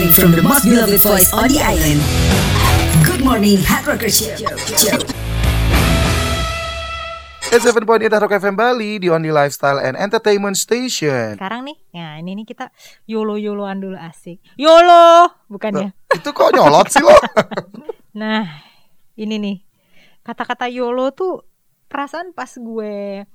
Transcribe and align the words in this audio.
morning 0.00 0.16
from 0.16 0.32
the 0.32 0.40
most 0.40 0.64
beloved 0.64 0.96
voice 1.04 1.28
on 1.36 1.44
the 1.52 1.60
island. 1.60 2.00
Good 3.04 3.20
morning, 3.20 3.60
Hard 3.60 3.84
Rocker 3.84 4.08
Show. 4.08 4.32
It's 7.52 7.68
7.8 7.68 8.08
Rock 8.08 8.32
FM 8.32 8.56
Bali 8.56 8.96
di 8.96 9.12
Only 9.12 9.28
Lifestyle 9.28 9.76
and 9.76 10.00
Entertainment 10.00 10.56
Station. 10.56 11.36
Sekarang 11.36 11.68
nih, 11.68 11.76
nah 11.92 12.16
ini 12.16 12.32
nih 12.32 12.48
kita 12.48 12.72
yolo-yoloan 13.04 13.76
dulu 13.76 14.00
asik. 14.00 14.40
Yolo, 14.56 15.36
bukan 15.52 15.72
ya? 15.76 15.88
Itu 16.16 16.32
kok 16.32 16.56
nyolot 16.56 16.88
sih 16.88 17.04
lo? 17.04 17.12
Nah, 18.16 18.48
ini 19.20 19.36
nih. 19.36 19.56
Kata-kata 20.24 20.64
YOLO 20.72 21.12
tuh 21.12 21.44
perasaan 21.92 22.32
pas 22.32 22.48
gue 22.56 23.28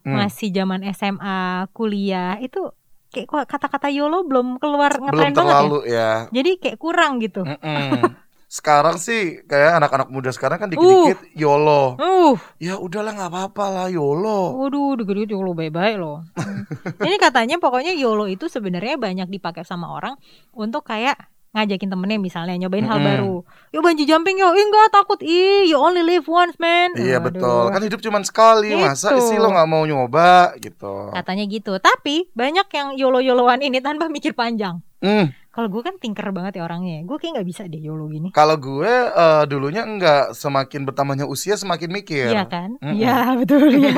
Hmm. 0.00 0.16
masih 0.16 0.48
zaman 0.48 0.80
SMA, 0.96 1.68
kuliah 1.76 2.40
itu 2.40 2.72
kayak 3.10 3.26
kata-kata 3.44 3.90
YOLO 3.90 4.22
belum 4.22 4.56
keluar 4.56 4.94
Belum 4.94 5.04
ngetren 5.04 5.30
banget 5.30 5.36
ya. 5.36 5.42
terlalu 5.42 5.78
ya. 5.84 6.10
Jadi 6.30 6.50
kayak 6.56 6.78
kurang 6.78 7.18
gitu. 7.18 7.42
Mm-mm. 7.42 8.16
Sekarang 8.46 8.98
sih 8.98 9.46
kayak 9.46 9.78
anak-anak 9.78 10.10
muda 10.10 10.30
sekarang 10.30 10.58
kan 10.58 10.66
dikit-dikit 10.66 11.22
YOLO. 11.34 11.94
Uh, 11.96 12.34
Ya 12.58 12.74
udahlah 12.76 13.14
nggak 13.14 13.30
apa-apa 13.30 13.64
lah 13.70 13.86
YOLO. 13.86 14.58
waduh, 14.58 14.98
dikit-dikit 14.98 15.30
YOLO 15.30 15.54
baik-baik 15.54 15.96
loh. 15.98 16.26
Ini 17.06 17.16
katanya 17.16 17.58
pokoknya 17.58 17.94
YOLO 17.94 18.26
itu 18.26 18.46
sebenarnya 18.46 18.98
banyak 18.98 19.28
dipakai 19.28 19.62
sama 19.62 19.90
orang 19.90 20.18
untuk 20.50 20.82
kayak 20.82 21.14
ngajakin 21.50 21.90
temennya 21.90 22.18
misalnya 22.22 22.54
nyobain 22.54 22.86
hal 22.86 22.98
Mm-mm. 23.02 23.10
baru. 23.10 23.36
Yuk 23.74 23.80
bungee 23.82 24.06
jumping 24.06 24.38
yuk. 24.38 24.54
Ih 24.54 24.64
enggak 24.70 24.88
takut. 24.94 25.18
Ih, 25.18 25.66
you 25.66 25.76
only 25.78 26.02
live 26.06 26.26
once, 26.30 26.54
man. 26.62 26.94
Iya 26.94 27.18
Waduh. 27.18 27.26
betul. 27.26 27.64
Kan 27.74 27.82
hidup 27.82 28.00
cuma 28.02 28.18
sekali. 28.22 28.70
Masa 28.78 29.18
Itu. 29.18 29.26
sih 29.30 29.38
lo 29.38 29.50
nggak 29.50 29.68
mau 29.70 29.82
nyoba 29.82 30.54
gitu. 30.62 31.10
Katanya 31.10 31.44
gitu. 31.50 31.72
Tapi 31.82 32.30
banyak 32.34 32.66
yang 32.70 32.88
YOLO-YOLOan 32.94 33.66
ini 33.66 33.82
tanpa 33.82 34.06
mikir 34.06 34.34
panjang. 34.34 34.78
Hmm. 35.00 35.32
Kalau 35.50 35.66
gue 35.66 35.82
kan 35.82 35.98
tinker 35.98 36.30
banget 36.30 36.60
ya 36.60 36.62
orangnya. 36.62 37.02
Gue 37.02 37.18
kayak 37.18 37.40
nggak 37.42 37.48
bisa 37.48 37.66
deh 37.66 37.82
YOLO 37.82 38.06
gini. 38.06 38.28
Kalau 38.30 38.54
gue 38.54 38.86
eh, 39.10 39.42
dulunya 39.50 39.82
enggak 39.82 40.30
semakin 40.38 40.86
bertambahnya 40.86 41.26
usia 41.26 41.58
semakin 41.58 41.90
mikir. 41.90 42.30
Iya 42.30 42.46
kan? 42.46 42.78
Iya 42.78 43.16
betul 43.42 43.66
ya. 43.74 43.90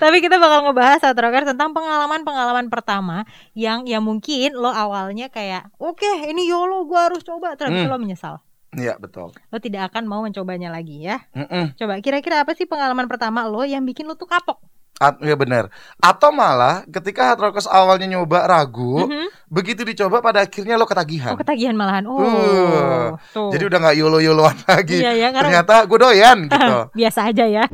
Tapi 0.00 0.24
kita 0.24 0.40
bakal 0.40 0.64
ngebahas 0.64 1.04
saat 1.04 1.18
rocker 1.20 1.44
tentang 1.44 1.76
pengalaman-pengalaman 1.76 2.72
pertama 2.72 3.28
yang 3.52 3.84
ya 3.84 4.00
mungkin 4.00 4.56
lo 4.56 4.72
awalnya 4.72 5.28
kayak 5.28 5.68
oke 5.76 6.08
ini 6.24 6.48
YOLO 6.48 6.88
gue 6.88 7.00
harus 7.12 7.20
coba 7.20 7.52
terus 7.60 7.76
itu 7.76 7.84
lo 7.84 8.00
menyesal. 8.00 8.40
Iya 8.72 8.96
betul. 8.96 9.36
Lo 9.52 9.60
tidak 9.60 9.92
akan 9.92 10.08
mau 10.08 10.24
mencobanya 10.24 10.72
lagi 10.72 11.04
ya. 11.04 11.20
Mm-mm. 11.36 11.76
Coba 11.76 12.00
kira-kira 12.00 12.40
apa 12.40 12.56
sih 12.56 12.64
pengalaman 12.64 13.04
pertama 13.04 13.44
lo 13.44 13.60
yang 13.68 13.84
bikin 13.84 14.08
lo 14.08 14.16
tuh 14.16 14.24
kapok? 14.24 14.71
At- 15.02 15.18
ya 15.18 15.34
benar. 15.34 15.66
Atau 15.98 16.30
malah 16.30 16.86
ketika 16.86 17.26
hard 17.26 17.42
rockers 17.42 17.66
awalnya 17.66 18.06
nyoba 18.08 18.46
ragu, 18.46 19.02
Mhm. 19.02 19.26
begitu 19.48 19.82
dicoba 19.82 20.22
pada 20.22 20.40
akhirnya 20.40 20.74
lo 20.74 20.84
Oh 20.84 20.88
ketagihan. 20.88 21.34
ketagihan 21.34 21.74
malahan. 21.74 22.06
Oh. 22.06 22.22
Uh, 22.22 23.08
tuh. 23.28 23.50
Jadi 23.50 23.66
udah 23.66 23.78
nggak 23.80 23.96
yolo-yoloan 23.98 24.56
lagi. 24.70 24.96
Iya 24.96 25.12
ya 25.12 25.28
karena 25.28 25.42
Ternyata 25.58 25.74
gue 25.84 25.98
doyan 25.98 26.38
gitu. 26.46 26.76
biasa 26.94 27.20
aja 27.26 27.44
ya. 27.44 27.64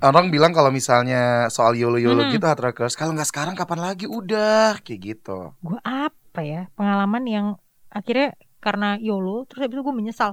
Orang 0.00 0.30
bilang 0.30 0.50
kalau 0.50 0.70
misalnya 0.70 1.46
soal 1.46 1.74
yolo-yolo 1.74 2.26
Mhm. 2.26 2.30
gitu 2.32 2.44
hard 2.44 2.62
rockers, 2.64 2.94
kalau 2.94 3.10
nggak 3.12 3.26
sekarang 3.26 3.54
kapan 3.54 3.82
lagi 3.84 4.06
udah 4.06 4.78
kayak 4.78 5.00
gitu. 5.14 5.54
gue 5.58 5.78
apa 5.80 6.40
ya 6.40 6.70
pengalaman 6.72 7.22
yang 7.24 7.46
akhirnya 7.88 8.32
karena 8.58 8.96
YOLO 8.96 9.44
terus 9.44 9.62
habis 9.62 9.74
itu 9.74 9.82
gue 9.82 9.92
menyesal 9.92 10.30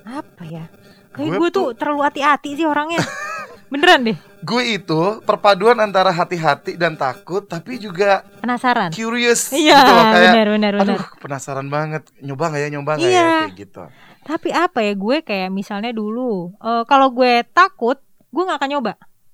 apa 0.00 0.44
ya 0.44 0.64
kayak 1.10 1.32
gue 1.34 1.48
tuh 1.50 1.72
terlalu 1.74 2.00
hati-hati 2.02 2.54
sih 2.54 2.62
orangnya 2.62 3.00
beneran 3.72 4.06
deh 4.06 4.18
Gue 4.40 4.74
itu 4.74 5.00
perpaduan 5.20 5.76
antara 5.76 6.08
hati-hati 6.08 6.72
dan 6.74 6.94
takut, 6.94 7.44
tapi 7.44 7.76
juga 7.76 8.24
penasaran 8.40 8.88
curious 8.90 9.52
iya 9.52 9.76
gitu 9.76 9.92
loh 9.92 10.04
kayak. 10.06 10.16
benar 10.26 10.46
benar 10.48 10.72
benar 10.74 10.96
Aduh 10.96 11.02
penasaran 11.18 11.66
banget 11.66 12.02
nyoba 12.18 12.48
nggak 12.48 12.60
ya 12.60 12.68
nyoba 12.70 12.92
nggak 12.94 13.04
Iya. 13.06 13.20
ya 13.20 13.30
kayak 13.42 13.56
gitu. 13.58 13.82
tapi 14.22 14.48
apa 14.50 14.78
ya 14.80 14.92
gue 14.94 15.16
kayak 15.20 15.48
misalnya 15.50 15.90
dulu 15.90 16.56
eh, 16.56 16.82
kalau 16.84 17.08
gue 17.10 17.44
takut 17.48 18.00
gue 18.26 18.42
nggak 18.42 18.58
akan 18.58 18.70
nyoba 18.70 18.92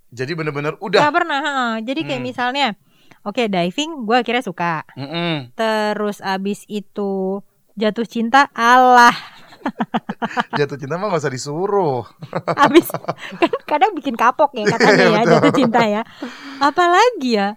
Jadi 0.09 0.33
bener-bener 0.33 0.75
udah. 0.77 0.99
nggak 1.01 1.15
pernah 1.15 1.39
ha-ha. 1.41 1.69
jadi 1.81 2.01
kayak 2.03 2.19
Hmm. 2.19 2.27
misalnya 2.27 2.67
oke 3.23 3.43
diving 3.45 3.91
gue 4.03 4.17
akhirnya 4.17 4.43
suka 4.43 4.83
Mm-mm. 4.93 5.55
terus 5.55 6.19
abis 6.19 6.67
itu 6.67 7.43
jatuh 7.75 8.05
cinta 8.05 8.51
Allah 8.53 9.15
Jatuh 10.59 10.77
cinta 10.81 10.97
mah 10.97 11.13
gak 11.13 11.23
usah 11.23 11.33
disuruh. 11.33 12.03
Habis 12.63 12.89
kan 13.39 13.51
kadang 13.69 13.93
bikin 13.95 14.17
kapok 14.17 14.53
ya 14.57 14.65
katanya 14.75 15.05
ya 15.05 15.21
Betul. 15.23 15.33
jatuh 15.39 15.53
cinta 15.55 15.83
ya. 15.85 16.03
Apalagi 16.59 17.31
ya? 17.37 17.49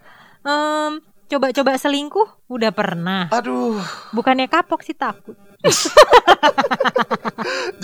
Em, 0.43 1.03
coba-coba 1.29 1.77
selingkuh 1.77 2.27
udah 2.49 2.71
pernah. 2.73 3.29
Aduh. 3.29 3.79
Bukannya 4.15 4.49
kapok 4.49 4.81
sih 4.81 4.97
takut. 4.97 5.37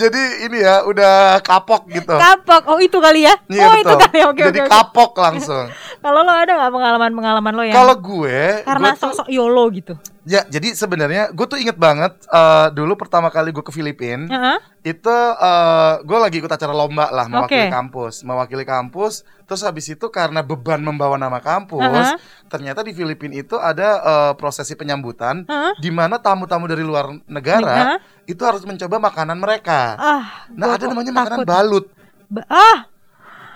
Jadi 0.00 0.48
ini 0.48 0.64
ya 0.64 0.82
udah 0.88 1.44
kapok 1.44 1.88
gitu. 1.92 2.16
Kapok. 2.16 2.62
Oh 2.72 2.80
itu 2.80 2.96
kali 2.96 3.28
ya? 3.28 3.34
Iya, 3.52 3.68
oh 3.68 3.72
betul. 3.76 3.84
itu 3.84 3.94
kali. 4.00 4.18
Oke 4.24 4.42
Jadi 4.48 4.58
oke. 4.64 4.68
oke. 4.68 4.72
kapok 4.72 5.12
langsung. 5.20 5.66
Kalau 6.00 6.20
lo 6.24 6.32
ada 6.32 6.52
nggak 6.56 6.72
pengalaman-pengalaman 6.72 7.52
lo 7.52 7.62
yang 7.64 7.76
Kalau 7.76 7.96
gue, 8.00 8.64
karena 8.64 8.88
gue 8.92 8.98
tuh, 8.98 9.12
sosok 9.12 9.28
YOLO 9.28 9.64
gitu? 9.76 9.94
Ya 10.26 10.42
jadi 10.44 10.74
sebenarnya 10.74 11.30
gue 11.30 11.46
tuh 11.46 11.54
inget 11.54 11.78
banget 11.78 12.18
eh, 12.26 12.68
dulu 12.74 12.98
pertama 12.98 13.30
kali 13.30 13.48
gue 13.48 13.62
ke 13.62 13.70
Filipina 13.70 14.26
Heeh. 14.26 14.58
itu 14.84 15.14
eh, 15.38 15.94
gue 16.02 16.18
lagi 16.18 16.36
ikut 16.36 16.50
acara 16.50 16.74
lomba 16.74 17.08
lah 17.08 17.26
mewakili 17.26 17.64
Oke. 17.64 17.72
kampus, 17.72 18.14
mewakili 18.22 18.62
kampus. 18.62 19.22
Terus 19.46 19.62
habis 19.62 19.86
itu 19.86 20.10
karena 20.10 20.42
beban 20.42 20.82
membawa 20.82 21.14
nama 21.14 21.38
kampus, 21.38 21.78
Aha. 21.78 22.18
ternyata 22.46 22.82
di 22.82 22.90
Filipina 22.90 23.30
itu 23.32 23.54
ada 23.54 23.88
eh, 24.02 24.32
prosesi 24.34 24.74
penyambutan 24.74 25.46
Heeh. 25.46 25.72
di 25.78 25.90
mana 25.90 26.18
tamu-tamu 26.18 26.66
dari 26.66 26.82
luar 26.82 27.14
negara 27.26 28.02
itu 28.26 28.42
harus 28.42 28.66
mencoba 28.66 28.98
makanan 29.00 29.38
mereka. 29.38 29.94
Ah, 29.94 30.24
Nah, 30.50 30.74
ada 30.74 30.90
namanya 30.90 31.14
takut. 31.14 31.22
makanan 31.22 31.46
balut. 31.46 31.84
Ba- 32.26 32.48
ah, 32.48 32.78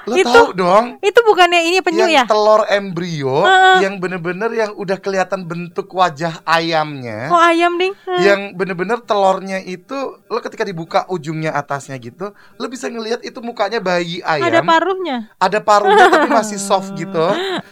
Lo 0.03 0.15
Itu- 0.15 0.27
tahu 0.27 0.49
dong? 0.55 0.85
itu 1.01 1.21
bukannya 1.21 1.61
ini 1.63 1.79
penyu 1.81 2.03
yang 2.03 2.11
ya? 2.11 2.25
telur 2.25 2.65
embrio 2.67 3.43
Heeh. 3.43 3.77
yang 3.83 3.97
bener-bener 3.97 4.49
yang 4.51 4.71
udah 4.73 4.97
kelihatan 4.97 5.45
bentuk 5.45 5.89
wajah 5.91 6.41
ayamnya 6.43 7.29
Oh 7.29 7.37
ayam 7.37 7.77
ding. 7.77 7.93
Hmm. 8.01 8.17
yang 8.19 8.41
bener-bener 8.55 8.97
telurnya 9.01 9.59
itu 9.59 9.93
lo 10.23 10.39
ketika 10.39 10.63
dibuka 10.63 11.05
ujungnya 11.07 11.53
atasnya 11.53 11.97
gitu 11.97 12.31
lo 12.33 12.67
bisa 12.67 12.87
ngelihat 12.87 13.21
itu 13.21 13.39
mukanya 13.41 13.77
bayi 13.79 14.21
ayam 14.21 14.47
Ada 14.47 14.61
paruhnya. 14.63 15.17
ada 15.37 15.59
paruhnya 15.59 16.07
tapi 16.07 16.29
masih 16.29 16.57
soft 16.71 16.93
gitu 16.93 17.27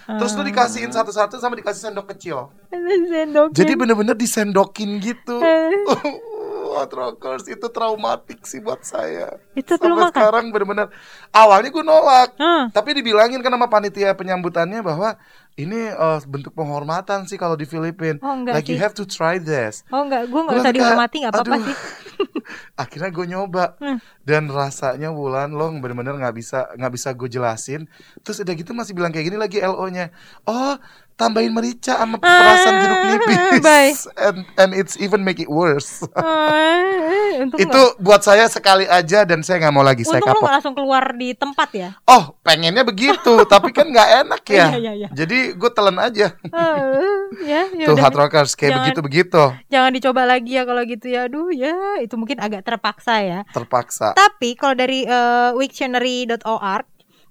terus 0.07 0.33
lo 0.33 0.43
dikasihin 0.43 0.89
satu-satu 0.89 1.37
sama 1.37 1.55
dikasih 1.55 1.89
sendok 1.89 2.13
kecil 2.13 2.53
sendoknya. 2.69 3.55
jadi 3.55 3.73
bener-bener 3.73 4.13
disendokin 4.15 5.01
gitu. 5.01 5.41
Hot 6.79 6.93
rockers 6.95 7.51
itu 7.51 7.67
traumatik 7.67 8.47
sih 8.47 8.63
buat 8.63 8.87
saya 8.87 9.35
itu 9.59 9.75
sampai 9.75 9.91
makan. 9.91 10.15
sekarang 10.15 10.45
bener-bener 10.55 10.87
awalnya 11.35 11.75
gue 11.75 11.83
nolak 11.83 12.39
Hah. 12.39 12.71
tapi 12.71 12.95
dibilangin 12.95 13.43
kan 13.43 13.51
sama 13.51 13.67
panitia 13.67 14.15
penyambutannya 14.15 14.79
bahwa 14.81 15.19
ini 15.59 15.91
eh, 15.91 16.19
bentuk 16.31 16.55
penghormatan 16.55 17.27
sih 17.27 17.35
kalau 17.35 17.59
di 17.59 17.67
Filipina. 17.67 18.23
Oh, 18.23 18.31
enggak 18.31 18.63
like 18.63 18.71
you 18.71 18.79
sih. 18.79 18.83
have 18.83 18.95
to 18.95 19.03
try 19.03 19.43
this. 19.43 19.83
Oh 19.91 20.07
enggak, 20.07 20.31
gue 20.31 20.39
nggak 20.39 20.55
Gua 20.55 20.63
usah 20.63 20.71
dihormati 20.71 21.17
nggak 21.27 21.35
apa-apa 21.35 21.57
sih. 21.67 21.77
Akhirnya 22.75 23.11
gue 23.11 23.27
nyoba 23.27 23.75
Hmm. 23.79 23.99
dan 24.23 24.49
rasanya 24.49 25.11
bulan 25.11 25.53
lo 25.53 25.71
bener-bener 25.77 26.15
nggak 26.19 26.37
bisa 26.37 26.71
nggak 26.75 26.93
bisa 26.95 27.09
gue 27.15 27.29
jelasin. 27.29 27.87
Terus 28.23 28.43
udah 28.43 28.55
gitu 28.55 28.71
masih 28.73 28.93
bilang 28.95 29.11
kayak 29.11 29.27
gini 29.31 29.39
lagi 29.39 29.59
LO-nya. 29.61 30.11
Oh 30.45 30.77
tambahin 31.19 31.51
merica 31.51 31.99
sama 31.99 32.17
perasan 32.17 32.75
jeruk 32.79 33.01
nipis. 33.11 33.39
Ah, 33.39 33.59
bye. 33.59 33.93
and 34.31 34.39
and 34.57 34.71
it's 34.73 34.95
even 35.03 35.27
make 35.27 35.43
it 35.43 35.51
worse. 35.51 36.07
Untung 37.51 37.61
Itu 37.61 37.83
buat 37.99 38.21
saya 38.21 38.45
sekali 38.47 38.85
aja 38.85 39.23
dan 39.23 39.41
saya 39.41 39.61
nggak 39.61 39.73
mau 39.73 39.81
lagi 39.81 40.03
saya 40.03 40.19
untung 40.19 40.29
lo 40.29 40.33
kapok. 40.33 40.43
nggak 40.43 40.55
langsung 40.55 40.75
keluar 40.75 41.05
di 41.13 41.29
tempat 41.33 41.69
ya. 41.73 41.89
Oh 42.05 42.37
pengennya 42.41 42.83
begitu 42.83 43.33
tapi 43.53 43.71
kan 43.71 43.87
nggak 43.87 44.09
enak 44.23 44.43
ya. 44.45 44.67
Iya, 44.67 44.79
iya, 44.79 44.93
iya. 44.95 45.09
Jadi 45.11 45.39
gue 45.53 45.71
telan 45.71 45.97
aja. 45.97 46.37
Eh, 46.39 46.79
ya, 47.43 47.63
ya 47.73 47.85
Tuh 47.85 47.95
udah. 47.95 48.03
hard 48.05 48.17
rockers 48.19 48.53
kayak 48.53 48.69
Jangan- 48.69 48.81
begitu-begitu 48.85 49.43
Jangan 49.69 49.91
dicoba 49.91 50.23
lagi 50.25 50.53
ya 50.53 50.63
kalau 50.63 50.83
gitu 50.83 51.07
ya. 51.07 51.21
Aduh 51.25 51.49
ya, 51.49 51.73
itu 51.99 52.15
mungkin 52.15 52.39
agak 52.39 52.63
terpaksa 52.63 53.21
ya. 53.21 53.41
terpaksa. 53.49 54.13
Tapi 54.13 54.53
kalau 54.53 54.75
dari 54.75 55.03
eh, 55.03 55.51
wiktionary.org 55.55 56.85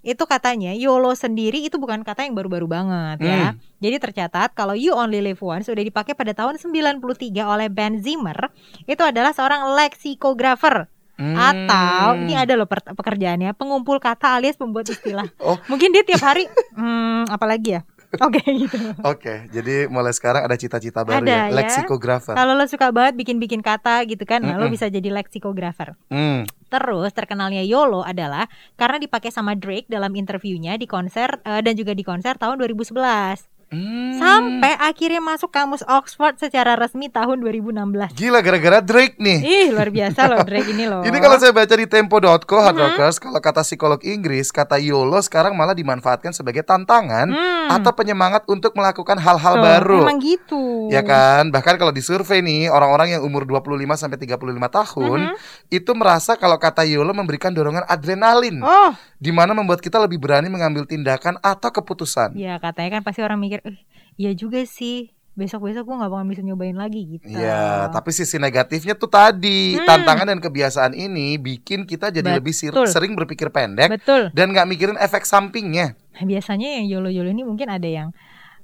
itu 0.07 0.24
katanya 0.24 0.71
YOLO 0.71 1.12
sendiri 1.12 1.59
itu 1.59 1.75
bukan 1.75 2.07
kata 2.07 2.24
yang 2.24 2.31
baru-baru 2.31 2.63
banget 2.63 3.18
ya. 3.19 3.51
Hmm. 3.51 3.59
Jadi 3.83 4.00
tercatat 4.00 4.56
kalau 4.56 4.71
You 4.71 4.95
Only 4.95 5.19
Live 5.19 5.44
Once 5.44 5.68
sudah 5.68 5.83
dipakai 5.83 6.15
pada 6.15 6.31
tahun 6.31 6.56
93 6.56 7.04
oleh 7.44 7.68
Ben 7.68 8.00
Zimmer 8.00 8.48
itu 8.88 9.04
adalah 9.04 9.36
seorang 9.36 9.75
lexicographer 9.75 10.88
Hmm. 11.18 11.33
atau 11.33 12.13
ini 12.13 12.38
ada 12.38 12.54
loh 12.54 12.69
pekerjaannya 12.69 13.57
pengumpul 13.57 13.98
kata 13.98 14.38
alias 14.38 14.54
pembuat 14.54 14.86
istilah. 14.86 15.25
Oh. 15.42 15.57
Mungkin 15.65 15.89
dia 15.89 16.06
tiap 16.06 16.21
hari 16.21 16.45
hmm, 16.77 17.25
apalagi 17.33 17.74
ya? 17.74 17.81
Oke 18.24 18.39
gitu. 18.45 18.77
Oke, 19.04 19.50
jadi 19.51 19.89
mulai 19.92 20.13
sekarang 20.15 20.45
ada 20.48 20.56
cita-cita 20.56 21.04
baru 21.04 21.25
ya, 21.25 21.27
Ada 21.27 21.38
ya. 21.51 21.56
lexicographer. 21.57 22.38
Kalau 22.38 22.54
lo 22.56 22.63
suka 22.69 22.94
banget 22.94 23.19
bikin-bikin 23.19 23.59
kata 23.59 24.06
gitu 24.07 24.24
kan, 24.24 24.45
nah, 24.45 24.56
lo 24.56 24.69
Mm-mm. 24.69 24.77
bisa 24.77 24.88
jadi 24.88 25.09
lexicographer. 25.12 25.98
Hmm. 26.07 26.45
Terus 26.68 27.12
terkenalnya 27.16 27.64
YOLO 27.64 28.04
adalah 28.04 28.52
karena 28.75 29.00
dipakai 29.00 29.31
sama 29.31 29.56
Drake 29.56 29.88
dalam 29.88 30.12
interviewnya 30.14 30.75
di 30.75 30.86
konser 30.86 31.40
eh, 31.48 31.64
dan 31.64 31.74
juga 31.74 31.96
di 31.96 32.04
konser 32.04 32.36
tahun 32.36 32.60
2011. 32.60 33.56
Hmm. 33.68 34.16
Sampai 34.16 34.74
akhirnya 34.74 35.19
masuk 35.19 35.52
kamus 35.52 35.84
Oxford 35.84 36.40
secara 36.40 36.74
resmi 36.74 37.08
tahun 37.08 37.38
2016. 37.38 38.16
Gila 38.16 38.40
gara-gara 38.40 38.80
Drake 38.80 39.16
nih. 39.18 39.40
Ih, 39.40 39.68
luar 39.69 39.92
biasa 39.92 40.24
loh 40.25 40.40
Drake 40.42 40.72
ini 40.72 40.88
loh. 40.88 41.04
Ini 41.08 41.18
kalau 41.18 41.36
saya 41.36 41.52
baca 41.52 41.69
di 41.69 41.84
tempo.co 41.84 42.24
Hard 42.58 42.74
Mhm. 42.74 42.81
Rockers, 42.81 43.18
kalau 43.18 43.38
kata 43.38 43.62
psikolog 43.62 44.00
Inggris, 44.02 44.50
kata 44.50 44.80
YOLO 44.80 45.19
sekarang 45.19 45.52
malah 45.52 45.74
dimanfaatkan 45.74 46.31
sebagai 46.31 46.64
tantangan 46.64 47.28
Hmm. 47.28 47.68
atau 47.74 47.92
penyemangat 47.92 48.48
untuk 48.48 48.72
melakukan 48.72 49.18
hal-hal 49.18 49.56
Tuh, 49.56 49.62
baru. 49.62 50.00
Emang 50.02 50.19
gitu. 50.19 50.88
Ya 50.88 51.04
kan? 51.04 51.50
Bahkan 51.50 51.75
kalau 51.75 51.92
di 51.92 52.00
survei 52.00 52.40
nih, 52.40 52.68
orang-orang 52.68 53.14
yang 53.14 53.22
umur 53.22 53.44
25 53.44 53.68
sampai 53.96 54.16
35 54.16 54.40
tahun 54.69 55.19
Mhm. 55.28 55.36
itu 55.69 55.92
merasa 55.92 56.34
kalau 56.34 56.56
kata 56.56 56.81
YOLO 56.81 57.12
memberikan 57.12 57.52
dorongan 57.52 57.84
adrenalin 57.86 58.64
Oh, 58.64 58.96
di 59.18 59.30
mana 59.30 59.52
membuat 59.52 59.80
kita 59.80 60.00
lebih 60.00 60.18
berani 60.18 60.48
mengambil 60.48 60.84
tindakan 60.84 61.36
atau 61.38 61.68
keputusan. 61.69 62.31
ya 62.34 62.56
katanya 62.58 62.98
kan 62.98 63.04
pasti 63.04 63.19
orang 63.19 63.38
mikir, 63.38 63.56
eh, 63.59 63.77
iya 64.15 64.31
juga 64.31 64.62
sih. 64.63 65.09
Besok-besok 65.33 65.86
gue 65.86 65.95
gak 66.01 66.09
bakal 66.09 66.25
bisa 66.25 66.42
nyobain 66.42 66.74
lagi 66.74 67.06
gitu. 67.13 67.30
Iya, 67.30 67.94
tapi 67.94 68.09
sisi 68.09 68.42
negatifnya 68.42 68.98
tuh 68.98 69.06
tadi 69.06 69.77
Hmm. 69.77 69.86
tantangan 69.86 70.33
dan 70.33 70.42
kebiasaan 70.42 70.98
ini 70.98 71.38
bikin 71.38 71.86
kita 71.86 72.09
jadi 72.09 72.42
lebih 72.42 72.50
sir- 72.50 72.74
Betul. 72.74 72.89
sering 72.89 73.13
berpikir 73.13 73.54
pendek 73.54 74.01
Betul. 74.01 74.33
dan 74.33 74.50
nggak 74.50 74.65
mikirin 74.65 74.98
efek 74.98 75.30
sampingnya. 75.30 75.94
Nah, 76.18 76.25
biasanya 76.25 76.81
yang 76.81 76.89
YOLO-YOLO 76.89 77.30
ini 77.30 77.45
mungkin 77.45 77.69
ada 77.69 77.86
yang 77.86 78.09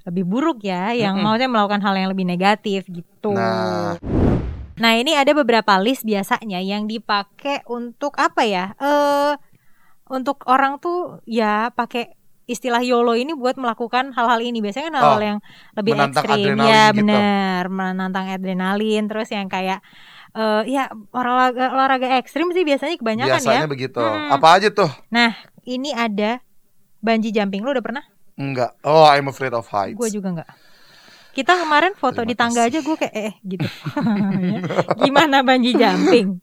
lebih 0.02 0.26
buruk 0.26 0.66
ya, 0.66 0.90
yang 0.90 1.14
Mm-mm. 1.14 1.22
maksudnya 1.22 1.50
melakukan 1.54 1.80
hal 1.80 1.94
yang 1.94 2.10
lebih 2.10 2.26
negatif 2.26 2.90
gitu. 2.90 3.30
Nah. 3.30 3.94
Nah, 4.74 4.92
ini 4.98 5.14
ada 5.14 5.30
beberapa 5.30 5.78
list 5.78 6.02
biasanya 6.02 6.58
yang 6.58 6.90
dipakai 6.90 7.62
untuk 7.70 8.18
apa 8.18 8.42
ya? 8.42 8.74
Eh 8.82 9.38
untuk 10.10 10.42
orang 10.50 10.82
tuh 10.82 11.22
ya 11.24 11.70
pakai 11.70 12.18
istilah 12.44 12.84
YOLO 12.84 13.16
ini 13.16 13.32
buat 13.32 13.56
melakukan 13.56 14.12
hal-hal 14.12 14.40
ini. 14.40 14.60
Biasanya 14.60 14.92
kan 14.92 14.96
hal-hal 15.00 15.20
Oh, 15.20 15.24
yang 15.24 15.38
lebih 15.74 15.92
ekstrim. 15.96 16.56
Ya, 16.60 16.84
gitu. 16.92 16.98
benar, 17.04 17.62
menantang 17.72 18.26
adrenalin 18.28 19.04
terus 19.08 19.28
yang 19.32 19.48
kayak 19.48 19.80
eh 20.34 20.62
ya 20.66 20.90
olahraga 21.14 21.70
olahraga 21.70 22.08
ekstrim 22.18 22.50
sih 22.50 22.66
biasanya 22.66 22.98
kebanyakan 22.98 23.38
Biasanya 23.38 23.64
ya. 23.64 23.70
begitu. 23.70 24.02
Hmm. 24.02 24.34
Apa 24.34 24.58
aja 24.58 24.68
tuh? 24.74 24.90
Nah, 25.08 25.30
ini 25.62 25.94
ada 25.94 26.42
bungee 26.98 27.30
jumping. 27.30 27.62
Lu 27.62 27.70
udah 27.70 27.84
pernah? 27.84 28.04
Enggak. 28.34 28.74
Oh, 28.82 29.06
I'm 29.06 29.30
afraid 29.30 29.54
of 29.54 29.70
heights. 29.70 29.94
Gue 29.94 30.10
juga 30.10 30.34
enggak. 30.34 30.50
Kita 31.34 31.58
kemarin 31.58 31.92
foto 31.92 32.22
Terima 32.22 32.30
di 32.30 32.34
tangga 32.34 32.62
kasih. 32.62 32.70
aja 32.70 32.78
gue 32.80 32.96
kayak 32.96 33.14
eh 33.16 33.32
gitu. 33.42 33.66
Ya. 34.44 34.60
Gimana 34.98 35.40
bungee 35.40 35.72
jumping? 35.72 36.38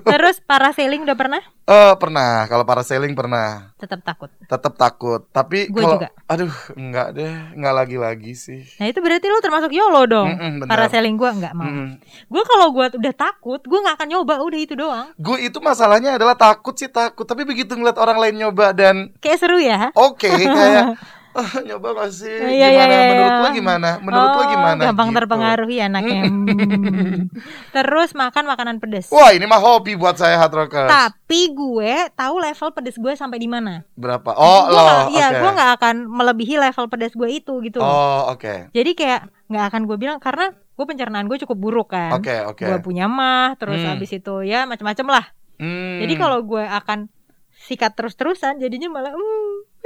Terus 0.00 0.38
parasailing 0.40 1.02
udah 1.02 1.14
pernah? 1.14 1.42
Eh, 1.64 1.94
pernah. 1.96 2.44
Kalau 2.44 2.62
parasailing 2.62 3.12
pernah. 3.12 3.72
Tetap 3.74 4.00
takut. 4.00 4.30
Tetap 4.42 4.74
takut. 4.74 5.20
Tapi 5.28 5.66
kalau 5.68 5.96
juga. 5.96 6.08
aduh, 6.24 6.48
enggak 6.74 7.08
deh. 7.12 7.34
Enggak 7.52 7.74
lagi-lagi 7.74 8.32
sih. 8.32 8.62
Nah 8.76 8.86
itu 8.86 8.98
berarti 8.98 9.26
lu 9.26 9.40
termasuk 9.40 9.70
YOLO 9.70 10.02
dong. 10.06 10.28
Mm-mm, 10.30 10.52
benar. 10.62 10.70
Parasailing 10.70 11.16
gue 11.16 11.30
nggak 11.34 11.54
mau. 11.54 11.66
Mm. 11.66 11.88
Gue 12.26 12.42
kalau 12.44 12.66
gue 12.70 12.86
udah 12.94 13.14
takut, 13.14 13.60
gue 13.60 13.78
nggak 13.78 13.96
akan 13.96 14.08
nyoba. 14.08 14.34
Udah 14.38 14.58
itu 14.58 14.74
doang. 14.74 15.08
Gue 15.16 15.38
itu 15.42 15.58
masalahnya 15.58 16.14
adalah 16.14 16.34
takut 16.34 16.72
sih 16.72 16.88
takut, 16.88 17.24
tapi 17.24 17.42
begitu 17.42 17.74
ngeliat 17.74 17.96
orang 17.96 18.18
lain 18.18 18.38
nyoba 18.38 18.70
dan 18.70 19.10
Kayak 19.18 19.38
seru 19.38 19.58
ya. 19.58 19.90
oke 19.92 20.28
kayak 20.28 20.94
"Ah, 21.30 21.60
nyoba 21.60 21.88
gak 21.94 22.10
sih? 22.10 22.28
Iya, 22.30 22.66
gimana? 22.68 22.88
iya, 22.88 22.98
iya, 22.98 23.08
Menurut 23.08 23.36
lo 23.36 23.48
gimana? 23.50 23.88
Menurut 23.98 24.30
lo 24.30 24.38
Oh, 24.38 24.48
gimana? 24.48 24.82
Gampang 24.84 25.08
Gitu. 25.08 25.16
terpengaruhi 25.16 25.76
anaknya. 25.80 26.22
Hmm. 26.24 27.28
Terus 27.74 28.10
makan 28.12 28.44
makanan 28.46 28.76
pedes. 28.78 29.08
Wah, 29.08 29.30
ini 29.30 29.44
mah 29.44 29.58
hobi 29.58 29.94
buat 29.94 30.14
saya 30.14 30.36
hard 30.36 30.54
rockers. 30.56 30.88
Tapi 30.88 31.40
gue 31.50 31.92
tahu 32.12 32.34
level 32.38 32.68
pedes 32.72 32.96
gue 32.96 33.12
sampai 33.14 33.36
di 33.36 33.46
mana. 33.46 33.84
Berapa? 33.94 34.32
Oh, 34.32 34.62
Gua 34.66 34.80
lo. 34.80 34.94
Iya, 35.10 35.26
oke. 35.28 35.38
gue 35.38 35.50
nggak 35.52 35.70
akan 35.76 35.94
melebihi 36.06 36.54
level 36.58 36.86
pedas 36.86 37.12
gue 37.12 37.28
itu 37.30 37.54
gitu. 37.60 37.78
Oh, 37.78 38.28
oke. 38.28 38.70
Jadi 38.70 38.90
kayak 38.94 39.20
nggak 39.46 39.64
akan 39.66 39.82
gue 39.84 39.96
bilang 39.96 40.18
karena 40.18 40.48
gue 40.50 40.86
pencernaan 40.86 41.26
gue 41.26 41.38
cukup 41.38 41.56
buruk 41.56 41.88
kan. 41.90 42.14
Oke, 42.14 42.34
oke. 42.42 42.62
Gue 42.62 42.78
punya 42.78 43.06
mah, 43.06 43.54
terus 43.54 43.78
Hmm. 43.78 43.94
habis 43.94 44.10
itu 44.10 44.34
ya 44.42 44.64
macam-macam 44.64 45.06
lah. 45.12 45.24
Hmm. 45.58 45.98
Jadi 45.98 46.14
kalau 46.14 46.38
gue 46.40 46.62
akan 46.62 47.10
sikat 47.58 47.92
terus-terusan, 47.92 48.56
jadinya 48.56 48.86
malah, 48.88 49.10
hmm, 49.10 49.37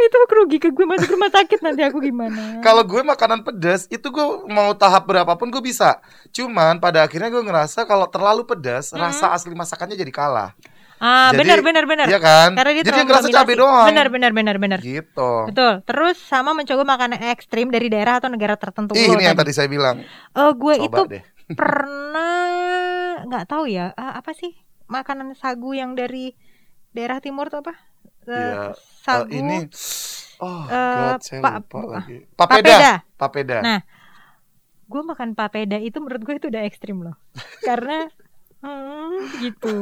itu 0.02 0.16
kerugi 0.26 0.58
ke 0.58 0.69
gue 0.69 0.82
masuk 0.82 1.08
rumah 1.10 1.28
sakit 1.28 1.58
nanti 1.60 1.81
aku 1.81 1.99
gimana? 1.99 2.58
Kalau 2.60 2.82
gue 2.82 3.00
makanan 3.00 3.43
pedas 3.43 3.87
itu 3.87 4.04
gue 4.04 4.26
mau 4.46 4.72
tahap 4.72 5.04
berapapun 5.04 5.49
gue 5.49 5.60
bisa. 5.60 6.02
Cuman 6.31 6.76
pada 6.76 7.02
akhirnya 7.02 7.28
gue 7.28 7.40
ngerasa 7.40 7.82
kalau 7.82 8.06
terlalu 8.06 8.43
pedas, 8.43 8.90
Mhm. 8.90 8.99
rasa 8.99 9.31
asli 9.31 9.52
masakannya 9.52 9.94
jadi 9.94 10.10
kalah. 10.10 10.50
ah 10.99 11.34
benar 11.34 11.58
benar 11.60 11.82
benar. 11.82 12.06
Iya 12.06 12.22
kan? 12.22 12.54
Karena 12.54 12.70
dia 12.72 12.78
jadi 12.81 12.94
terlalu 12.94 13.06
ngerasa 13.10 13.26
cabai 13.26 13.34
mendominasi. 13.34 13.58
doang. 13.58 13.87
Benar 13.90 14.06
benar 14.06 14.31
benar 14.32 14.56
benar. 14.56 14.78
Gitu. 14.78 15.31
Betul. 15.50 15.72
Terus 15.82 16.16
sama 16.16 16.55
mencoba 16.55 16.82
makanan 16.87 17.19
ekstrim 17.26 17.75
dari 17.75 17.90
daerah 17.90 18.22
atau 18.22 18.31
negara 18.31 18.55
tertentu. 18.55 18.94
Ih, 18.94 19.10
ini 19.10 19.26
yang 19.26 19.34
tadi 19.34 19.50
saya 19.50 19.66
bilang. 19.66 19.98
Eh, 20.31 20.52
gue 20.55 20.75
Coba 20.78 20.87
itu 20.87 21.02
deh. 21.10 21.22
pernah 21.58 22.46
nggak 23.25 23.44
tahu 23.44 23.66
ya 23.66 23.90
ah, 23.93 24.14
apa 24.14 24.31
sih 24.31 24.55
makanan 24.87 25.34
sagu 25.34 25.72
yang 25.72 25.93
dari 25.93 26.38
daerah 26.90 27.19
timur 27.19 27.48
tuh 27.48 27.60
apa 27.60 27.75
Eh, 28.28 28.70
sagu 29.02 29.34
ini 29.34 29.66
Oh, 30.42 30.62
eh, 30.66 30.74
God, 30.94 31.19
saya 31.22 31.40
pa- 31.42 31.58
lupa 31.62 31.78
bu- 31.78 31.90
lagi. 31.94 32.16
Papeda. 32.34 32.70
papeda. 32.74 32.92
Papeda. 33.19 33.58
Nah, 33.62 33.78
gue 34.90 35.02
makan 35.10 35.30
papeda 35.38 35.76
itu 35.80 35.96
menurut 36.02 36.22
gue 36.26 36.34
itu 36.36 36.46
udah 36.52 36.62
ekstrim 36.69 37.00
loh 37.06 37.16
karena 37.64 38.10
hmm, 38.60 39.32
gitu 39.44 39.74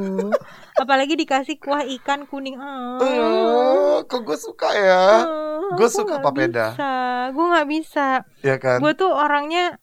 apalagi 0.76 1.14
dikasih 1.18 1.56
kuah 1.60 1.82
ikan 2.00 2.28
kuning 2.30 2.56
hmm, 2.56 3.00
Oh, 3.00 4.04
kok 4.04 4.20
gue 4.28 4.38
suka 4.38 4.68
ya? 4.76 5.24
Gua 5.72 5.88
aku 5.88 5.98
suka 5.98 6.14
papeda. 6.20 6.66
bisa 6.76 6.90
gue 7.34 7.44
nggak 7.50 7.68
bisa 7.74 8.06
Ya 8.44 8.56
kan? 8.60 8.80
gue 8.80 8.92
tuh 8.96 9.10
orangnya 9.12 9.80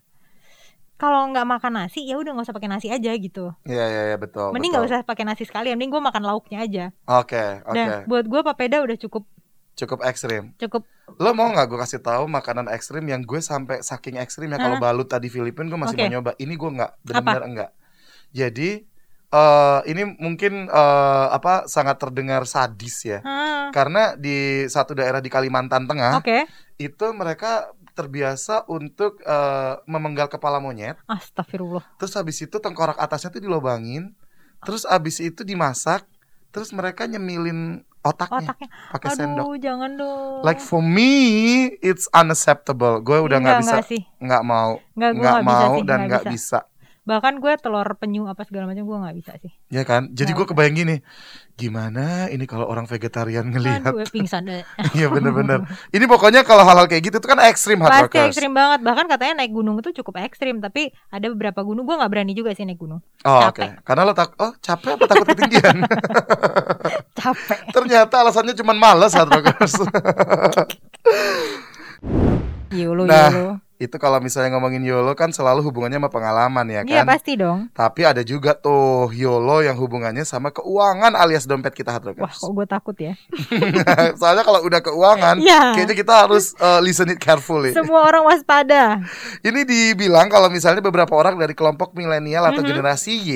kalau 0.97 1.29
nggak 1.29 1.45
makan 1.45 1.73
nasi 1.77 2.03
ya 2.03 2.17
udah 2.17 2.33
nggak 2.33 2.45
usah 2.49 2.57
pakai 2.57 2.69
nasi 2.69 2.87
aja 2.89 3.13
gitu 3.13 3.53
Iya, 3.63 3.85
iya, 3.85 4.01
iya, 4.09 4.17
betul. 4.17 4.49
mending 4.49 4.73
nggak 4.73 4.85
usah 4.85 4.99
pakai 5.01 5.23
nasi 5.23 5.45
sekali 5.45 5.69
mending 5.69 5.89
gue 5.89 6.01
makan 6.01 6.21
lauknya 6.21 6.57
aja 6.59 6.85
Oke, 7.05 7.37
oke. 7.63 7.77
Nah, 7.77 8.03
buat 8.03 8.25
gue 8.25 8.41
papeda 8.43 8.81
udah 8.81 8.97
cukup 8.99 9.23
Cukup 9.77 10.01
ekstrim. 10.01 10.57
cukup 10.57 10.89
Lo 11.15 11.31
mau 11.31 11.47
nggak 11.47 11.69
gue 11.69 11.77
kasih 11.77 12.01
tahu 12.01 12.25
makanan 12.25 12.65
ekstrim 12.67 13.05
yang 13.05 13.21
gue 13.21 13.37
sampai 13.37 13.79
saking 13.79 14.17
ekstrim 14.17 14.49
ya 14.49 14.57
kalau 14.57 14.81
balut 14.81 15.05
tadi 15.05 15.29
Filipin 15.29 15.69
gue 15.69 15.77
masih 15.77 15.93
Oke. 15.93 16.01
mau 16.01 16.13
nyoba. 16.17 16.31
Ini 16.35 16.49
gue 16.51 16.69
nggak, 16.73 16.91
benar-benar 17.05 17.43
enggak. 17.45 17.71
Jadi 18.33 18.69
eh 19.27 19.79
ini 19.85 20.17
mungkin 20.17 20.65
eh, 20.65 21.27
apa 21.29 21.67
sangat 21.67 21.99
terdengar 21.99 22.43
sadis 22.43 23.05
ya. 23.05 23.19
Hmm, 23.21 23.69
Karena 23.69 24.17
di 24.17 24.65
satu 24.65 24.95
daerah 24.95 25.21
di 25.21 25.29
Kalimantan 25.29 25.85
Tengah 25.85 26.17
oke 26.17 26.47
itu 26.79 27.05
mereka 27.13 27.69
terbiasa 27.97 28.69
untuk 28.69 29.17
eh, 29.25 29.73
memenggal 29.89 30.29
kepala 30.29 30.61
monyet. 30.61 31.01
astagfirullah 31.09 31.81
Terus 31.97 32.13
habis 32.13 32.37
itu 32.37 32.61
tengkorak 32.61 33.01
atasnya 33.01 33.33
tuh 33.33 33.41
dilobangin. 33.41 34.13
Terus 34.61 34.85
habis 34.85 35.17
itu 35.17 35.41
dimasak. 35.41 36.05
Terus 36.53 36.69
mereka 36.69 37.09
nyemilin 37.09 37.81
otaknya 38.05 38.53
otaknya 38.53 38.69
pakai 38.93 39.09
sendok. 39.13 39.45
aduh 39.45 39.57
jangan 39.59 39.91
dong 39.99 40.41
Like 40.45 40.61
for 40.61 40.79
me, 40.79 41.11
it's 41.81 42.05
unacceptable. 42.13 43.01
Gue 43.01 43.19
udah 43.19 43.37
nggak 43.41 43.59
bisa, 43.65 43.77
nggak 44.21 44.43
mau, 44.45 44.79
nggak 44.93 45.13
bisa 45.17 45.41
mau 45.43 45.73
sih 45.75 45.83
dan 45.83 45.99
nggak 46.05 46.23
bisa. 46.29 46.61
bisa. 46.63 46.76
Bahkan 47.07 47.39
gue 47.39 47.55
telur 47.55 47.87
penyu 47.95 48.27
apa 48.27 48.43
segala 48.43 48.67
macam 48.67 48.83
gue 48.83 48.97
nggak 48.99 49.15
bisa 49.15 49.31
sih 49.39 49.51
ya 49.71 49.87
kan? 49.87 50.11
Jadi 50.11 50.35
gue 50.35 50.43
kebayang 50.43 50.75
gini, 50.75 50.95
gimana 51.55 52.27
ini 52.27 52.43
kalau 52.43 52.67
orang 52.67 52.83
vegetarian 52.83 53.47
ngelihat? 53.47 53.87
aduh 53.87 54.03
pingsan 54.11 54.43
deh 54.43 54.67
Iya 54.99 55.07
bener-bener. 55.07 55.63
Ini 55.95 56.03
pokoknya 56.03 56.43
kalau 56.43 56.67
hal-hal 56.67 56.91
kayak 56.91 57.07
gitu 57.07 57.23
tuh 57.23 57.31
kan 57.31 57.39
ekstrim 57.47 57.79
hard 57.79 58.11
pasti 58.11 58.19
ekstrim 58.19 58.51
banget 58.51 58.83
bahkan 58.83 59.07
katanya 59.07 59.39
naik 59.39 59.55
gunung 59.55 59.79
itu 59.79 59.95
cukup 60.03 60.19
ekstrim 60.19 60.59
tapi 60.59 60.91
ada 61.07 61.31
beberapa 61.31 61.63
gunung 61.63 61.87
gue 61.87 61.95
nggak 61.95 62.11
berani 62.11 62.35
juga 62.35 62.51
sih 62.51 62.67
naik 62.67 62.83
gunung 62.83 62.99
Oh 63.23 63.39
oke. 63.47 63.63
capek. 63.63 63.71
Karena 63.87 64.01
lo 64.03 64.11
tak, 64.11 64.35
oh 64.43 64.51
capek 64.59 64.91
apa 64.99 65.05
takut 65.07 65.27
ketinggian? 65.31 65.77
capek 67.23 67.59
Ternyata 67.71 68.15
alasannya 68.19 68.51
cuma 68.51 68.75
males 68.75 69.15
hard 69.15 69.31
rockers. 69.31 69.79
yolo 72.75 73.07
Nah, 73.07 73.31
yolo 73.31 73.53
itu 73.77 73.93
kalau 73.95 74.17
misalnya 74.17 74.51
ngomongin 74.51 74.81
YOLO 74.81 75.13
kan 75.13 75.29
selalu 75.29 75.61
hubungannya 75.61 75.97
sama 75.97 76.09
pengalaman 76.09 76.65
ya 76.65 76.81
iya 76.81 77.01
kan? 77.01 77.13
pasti 77.13 77.35
dong 77.35 77.69
Tapi 77.71 78.01
ada 78.03 78.21
juga 78.21 78.53
tuh 78.53 79.09
YOLO 79.11 79.61
yang 79.61 79.75
hubungannya 79.75 80.23
sama 80.23 80.49
keuangan 80.49 81.13
alias 81.13 81.45
dompet 81.45 81.71
kita 81.71 81.93
hard 81.93 82.09
wah 82.09 82.25
rockers. 82.25 82.37
kok 82.39 82.51
gue 82.51 82.65
takut 82.67 82.97
ya 82.97 83.13
Soalnya 84.19 84.41
kalau 84.41 84.61
udah 84.61 84.81
keuangan, 84.81 85.37
Iya. 85.37 85.73
kayaknya 85.73 85.95
kita 85.95 86.13
harus 86.19 86.57
uh, 86.57 86.79
listen 86.79 87.07
it 87.07 87.17
carefully. 87.17 87.69
semua 87.71 88.01
orang 88.03 88.25
waspada 88.25 89.05
Ini 89.39 89.61
dibilang 89.61 90.25
kalau 90.27 90.49
misalnya 90.49 90.81
beberapa 90.81 91.13
orang 91.13 91.37
dari 91.37 91.53
kelompok 91.53 91.93
milenial 91.93 92.43
atau 92.45 92.59
Mhm. 92.59 92.67
generasi 92.67 93.13
Y 93.15 93.31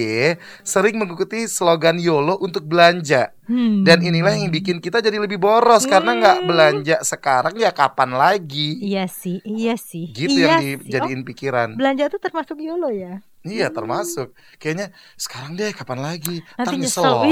sering 0.62 0.98
mengikuti 0.98 1.46
slogan 1.46 1.98
YOLO 1.98 2.38
untuk 2.40 2.64
belanja. 2.64 3.30
Hmm. 3.52 3.84
Dan 3.84 4.00
inilah 4.00 4.32
yang 4.32 4.48
bikin 4.48 4.80
kita 4.80 5.04
jadi 5.04 5.20
lebih 5.20 5.36
boros 5.36 5.84
karena 5.84 6.16
nggak 6.16 6.38
Hmm. 6.40 6.48
belanja 6.48 6.98
sekarang 7.04 7.60
ya 7.60 7.76
kapan 7.76 8.16
lagi? 8.16 8.80
Iya 8.80 9.12
sih, 9.12 9.44
iya 9.44 9.76
sih. 9.76 10.08
Gitu 10.16 10.40
iya 10.40 10.56
yang 10.64 10.80
dijadiin 10.80 11.28
pikiran. 11.28 11.76
Oh, 11.76 11.78
belanja 11.78 12.08
tuh 12.08 12.24
termasuk 12.24 12.56
YOLO 12.56 12.88
ya. 12.88 13.20
Iya 13.42 13.74
termasuk. 13.74 14.38
Kayaknya 14.56 14.94
sekarang 15.18 15.58
deh 15.58 15.74
kapan 15.74 16.00
lagi? 16.00 16.46
Nanti 16.56 16.76
nyesel. 16.78 17.26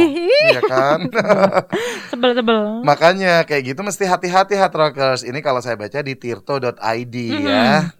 Iya 0.49 0.61
kan? 0.65 0.99
Sebel-sebel. 2.11 2.81
Makanya 2.81 3.45
kayak 3.45 3.73
gitu 3.73 3.81
mesti 3.85 4.09
hati-hati 4.09 4.57
hard 4.57 4.73
rockers. 4.73 5.21
Ini 5.21 5.39
kalau 5.39 5.61
saya 5.61 5.77
baca 5.77 6.01
di 6.01 6.17
tirto.id 6.17 7.15
ya. 7.39 7.93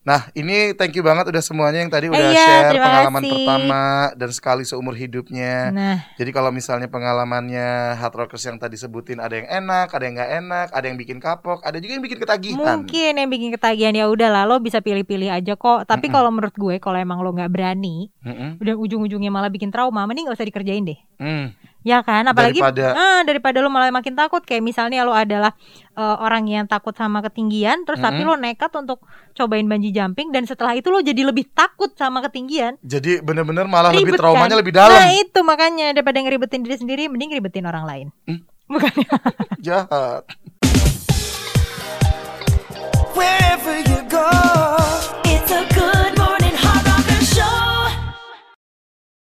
Nah, 0.00 0.32
ini 0.32 0.72
thank 0.72 0.96
you 0.96 1.04
banget 1.04 1.28
udah 1.28 1.44
semuanya 1.44 1.78
yang 1.78 1.92
tadi 1.92 2.08
udah 2.08 2.32
Iya, 2.32 2.40
share 2.40 2.72
pengalaman 2.72 3.20
kasih. 3.20 3.32
pertama 3.36 3.84
dan 4.16 4.30
sekali 4.32 4.62
seumur 4.64 4.96
hidupnya. 4.96 5.68
Nah, 5.68 5.96
Jadi 6.16 6.30
kalau 6.30 6.48
misalnya 6.48 6.88
pengalamannya 6.88 7.68
hard 7.94 8.14
rockers 8.16 8.40
yang 8.42 8.56
tadi 8.56 8.74
sebutin 8.74 9.20
ada 9.20 9.36
yang 9.36 9.44
enak, 9.44 9.92
ada 9.92 10.00
yang 10.00 10.16
nggak 10.16 10.32
enak, 10.40 10.66
ada 10.72 10.84
yang 10.84 10.96
bikin 10.96 11.20
kapok, 11.20 11.60
ada 11.60 11.76
juga 11.76 11.92
yang 11.94 12.02
bikin 12.02 12.16
ketagihan. 12.16 12.56
mungkin 12.56 13.12
yang 13.14 13.28
bikin 13.28 13.52
ketagihan 13.52 13.92
ya 13.92 14.08
udah 14.08 14.28
lah 14.30 14.44
lo 14.44 14.56
bisa 14.56 14.80
pilih-pilih 14.80 15.28
aja 15.28 15.52
kok. 15.52 15.84
Tapi 15.84 16.08
Mm-mm. 16.08 16.16
kalau 16.16 16.32
menurut 16.32 16.56
gue 16.56 16.80
kalau 16.80 16.96
emang 16.96 17.20
lo 17.20 17.30
nggak 17.30 17.52
berani, 17.52 18.08
Mm-mm. 18.24 18.56
udah 18.56 18.74
ujung-ujungnya 18.74 19.28
malah 19.28 19.52
bikin 19.52 19.68
trauma, 19.68 20.08
mending 20.08 20.24
gak 20.26 20.40
usah 20.40 20.48
dikerjain 20.48 20.80
deh. 20.82 20.96
Hmm. 21.20 21.52
Ya 21.80 22.04
kan, 22.04 22.28
apalagi 22.28 22.60
Daripada- 22.60 22.92
ah, 22.92 23.20
daripada 23.24 23.64
lo 23.64 23.72
malah 23.72 23.88
makin 23.88 24.12
takut 24.12 24.44
kayak 24.44 24.60
misalnya 24.60 25.00
lo 25.00 25.16
adalah 25.16 25.56
eh, 25.96 26.16
orang 26.20 26.44
yang 26.44 26.64
takut 26.68 26.92
sama 26.92 27.24
ketinggian, 27.24 27.88
terus 27.88 27.98
tapi 27.98 28.20
Mm-mm. 28.20 28.36
lo 28.36 28.40
nekat 28.40 28.68
untuk 28.76 29.00
cobain 29.32 29.64
bungee 29.64 29.88
jumping 29.88 30.28
dan 30.28 30.44
setelah 30.44 30.76
itu 30.76 30.92
lo 30.92 31.00
jadi 31.00 31.24
lebih 31.24 31.48
takut 31.56 31.88
sama 31.96 32.20
ketinggian. 32.20 32.76
Jadi 32.84 33.24
bener-bener 33.24 33.64
malah 33.64 33.96
lebih 33.96 34.12
Ribet 34.12 34.20
traumanya 34.20 34.52
kan? 34.52 34.60
lebih 34.60 34.74
dalam. 34.76 34.92
Nah 34.92 35.08
itu 35.16 35.40
makanya 35.40 35.86
daripada 35.96 36.20
ngeribetin 36.20 36.60
diri 36.60 36.76
sendiri, 36.76 37.02
mending 37.08 37.32
ngeribetin 37.32 37.64
orang 37.64 37.84
lain. 37.88 38.06
Hmm. 38.28 38.40
Bukan 38.76 38.92
Jahat. 39.58 40.28
Wherever 43.16 43.76